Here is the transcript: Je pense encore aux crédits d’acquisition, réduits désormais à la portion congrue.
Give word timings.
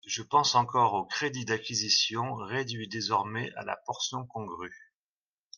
Je 0.07 0.23
pense 0.23 0.55
encore 0.55 0.95
aux 0.95 1.05
crédits 1.05 1.45
d’acquisition, 1.45 2.33
réduits 2.33 2.87
désormais 2.87 3.53
à 3.55 3.63
la 3.63 3.77
portion 3.77 4.25
congrue. 4.25 4.91